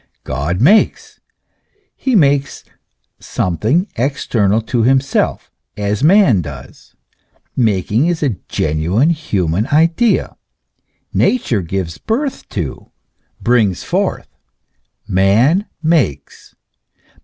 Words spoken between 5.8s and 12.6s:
man does. Making is a genuine human idea. Nature gives birth